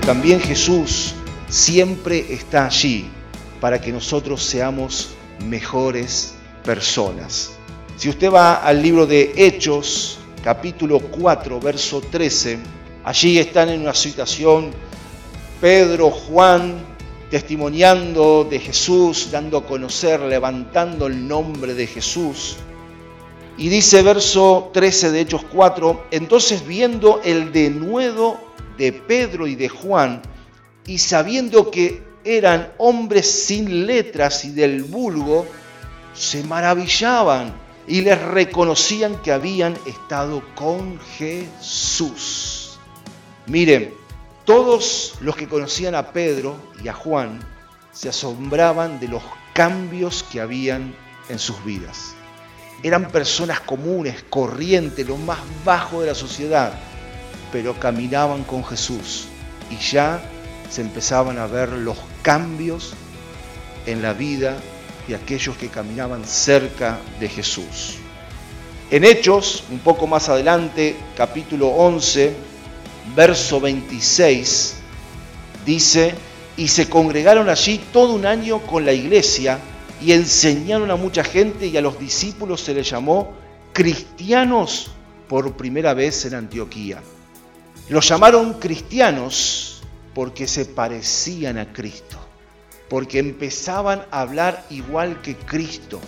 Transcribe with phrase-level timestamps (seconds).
[0.00, 1.14] también Jesús
[1.48, 3.10] siempre está allí
[3.60, 5.10] para que nosotros seamos
[5.44, 6.34] mejores
[6.64, 7.52] personas.
[7.96, 12.58] Si usted va al libro de Hechos, capítulo 4, verso 13,
[13.04, 14.70] allí están en una situación
[15.60, 16.84] Pedro, Juan,
[17.30, 22.56] testimoniando de Jesús, dando a conocer, levantando el nombre de Jesús.
[23.56, 28.40] Y dice verso 13 de Hechos 4, entonces viendo el denuedo
[28.76, 30.22] de Pedro y de Juan,
[30.86, 35.46] y sabiendo que eran hombres sin letras y del vulgo,
[36.14, 37.54] se maravillaban
[37.86, 42.78] y les reconocían que habían estado con Jesús.
[43.46, 43.92] Miren,
[44.44, 47.40] todos los que conocían a Pedro y a Juan
[47.92, 50.94] se asombraban de los cambios que habían
[51.28, 52.14] en sus vidas.
[52.82, 56.72] Eran personas comunes, corrientes, lo más bajo de la sociedad,
[57.52, 59.26] pero caminaban con Jesús
[59.70, 60.20] y ya
[60.70, 62.94] se empezaban a ver los cambios
[63.86, 64.56] en la vida
[65.06, 67.98] de aquellos que caminaban cerca de Jesús.
[68.90, 72.34] En Hechos, un poco más adelante, capítulo 11,
[73.14, 74.74] verso 26,
[75.64, 76.14] dice,
[76.56, 79.58] y se congregaron allí todo un año con la iglesia
[80.00, 83.32] y enseñaron a mucha gente y a los discípulos se les llamó
[83.72, 84.90] cristianos
[85.28, 87.02] por primera vez en Antioquía.
[87.88, 89.82] Los llamaron cristianos
[90.14, 92.18] porque se parecían a Cristo,
[92.88, 96.00] porque empezaban a hablar igual que Cristo,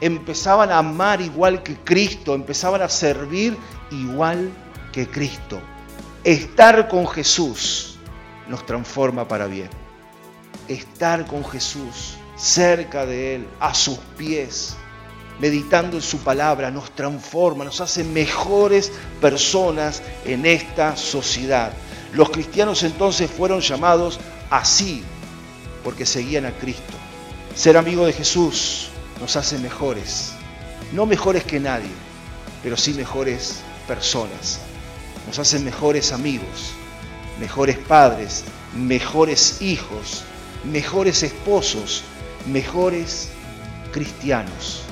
[0.00, 3.56] empezaban a amar igual que Cristo, empezaban a servir
[3.90, 4.50] igual
[4.92, 5.60] que Cristo.
[6.22, 7.98] Estar con Jesús
[8.48, 9.70] nos transforma para bien.
[10.68, 14.76] Estar con Jesús, cerca de Él, a sus pies,
[15.38, 21.72] meditando en su palabra, nos transforma, nos hace mejores personas en esta sociedad.
[22.12, 24.18] Los cristianos entonces fueron llamados
[24.50, 25.02] así,
[25.84, 26.94] porque seguían a Cristo.
[27.54, 28.88] Ser amigo de Jesús
[29.20, 30.32] nos hace mejores,
[30.92, 31.90] no mejores que nadie,
[32.62, 34.60] pero sí mejores personas
[35.26, 36.72] nos hacen mejores amigos,
[37.40, 40.22] mejores padres, mejores hijos,
[40.64, 42.04] mejores esposos,
[42.46, 43.28] mejores
[43.92, 44.85] cristianos.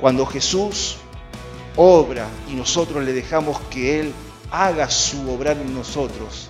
[0.00, 0.96] Cuando Jesús
[1.76, 4.12] obra y nosotros le dejamos que Él
[4.50, 6.48] haga su obrar en nosotros,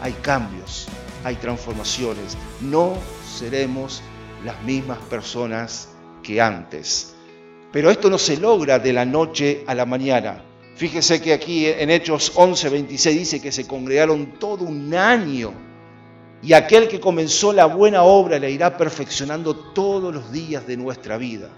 [0.00, 0.86] hay cambios,
[1.24, 2.36] hay transformaciones.
[2.60, 2.94] No
[3.26, 4.02] seremos
[4.44, 5.88] las mismas personas
[6.22, 7.14] que antes.
[7.72, 10.42] Pero esto no se logra de la noche a la mañana.
[10.76, 15.52] Fíjese que aquí en Hechos 11, 26 dice que se congregaron todo un año
[16.42, 21.16] y aquel que comenzó la buena obra la irá perfeccionando todos los días de nuestra
[21.16, 21.48] vida.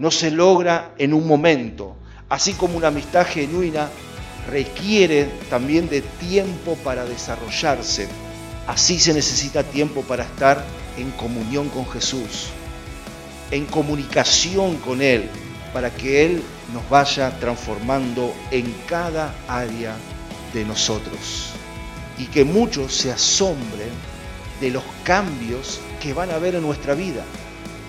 [0.00, 1.94] No se logra en un momento,
[2.30, 3.90] así como una amistad genuina
[4.48, 8.08] requiere también de tiempo para desarrollarse.
[8.66, 10.64] Así se necesita tiempo para estar
[10.96, 12.46] en comunión con Jesús,
[13.50, 15.28] en comunicación con Él,
[15.74, 19.94] para que Él nos vaya transformando en cada área
[20.54, 21.50] de nosotros.
[22.16, 23.90] Y que muchos se asombren
[24.62, 27.22] de los cambios que van a haber en nuestra vida.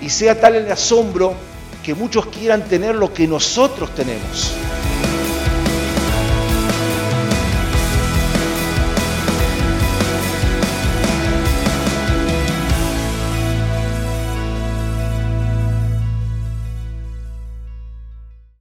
[0.01, 1.35] Y sea tal el asombro
[1.81, 4.53] que muchos quieran tener lo que nosotros tenemos.